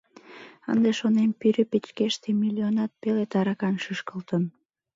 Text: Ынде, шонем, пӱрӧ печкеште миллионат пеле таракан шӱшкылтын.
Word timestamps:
Ынде, 0.71 0.89
шонем, 0.99 1.29
пӱрӧ 1.39 1.63
печкеште 1.71 2.29
миллионат 2.41 2.91
пеле 3.01 3.25
таракан 3.31 3.75
шӱшкылтын. 3.83 4.43